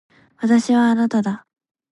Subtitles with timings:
[0.37, 1.45] 私はあなただ。